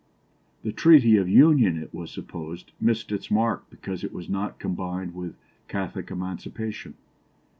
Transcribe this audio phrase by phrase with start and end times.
[0.63, 5.13] The Treaty of Union, it was supposed, missed its mark because it was not combined
[5.13, 5.35] with
[5.67, 6.95] Catholic Emancipation.